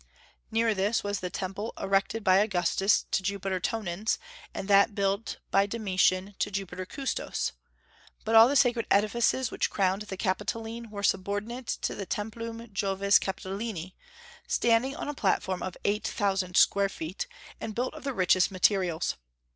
Near 0.49 0.73
this 0.73 1.03
was 1.03 1.19
the 1.19 1.29
temple 1.29 1.73
erected 1.79 2.23
by 2.23 2.37
Augustus 2.37 3.05
to 3.11 3.21
Jupiter 3.21 3.59
Tonans, 3.59 4.17
and 4.51 4.67
that 4.67 4.95
built 4.95 5.37
by 5.51 5.67
Domitian 5.67 6.33
to 6.39 6.49
Jupiter 6.49 6.87
Custos. 6.87 7.51
But 8.25 8.33
all 8.33 8.47
the 8.47 8.55
sacred 8.55 8.87
edifices 8.89 9.51
which 9.51 9.69
crowned 9.69 10.01
the 10.01 10.17
Capitoline 10.17 10.89
were 10.89 11.03
subordinate 11.03 11.67
to 11.83 11.93
the 11.93 12.07
Templum 12.07 12.73
Jovis 12.73 13.19
Capitolini, 13.19 13.93
standing 14.47 14.95
on 14.95 15.07
a 15.07 15.13
platform 15.13 15.61
of 15.61 15.77
eight 15.85 16.07
thousand 16.07 16.57
square 16.57 16.89
feet, 16.89 17.27
and 17.59 17.75
built 17.75 17.93
of 17.93 18.03
the 18.03 18.11
richest 18.11 18.49
materials. 18.49 19.17